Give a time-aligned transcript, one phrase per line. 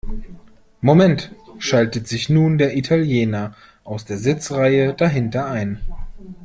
[0.81, 1.29] Moment!,
[1.59, 5.79] schaltet sich nun der Italiener aus der Sitzreihe dahinter ein.